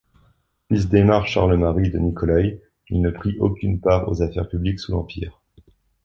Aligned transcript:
Fils 0.67 0.89
d'Aimar-Charles-Marie 0.89 1.91
de 1.91 1.99
Nicolaï, 1.99 2.59
il 2.89 3.01
ne 3.03 3.11
prit 3.11 3.37
aucune 3.37 3.79
part 3.79 4.09
aux 4.09 4.23
affaires 4.23 4.49
publiques 4.49 4.79
sous 4.79 4.93
l'Empire. 4.93 5.43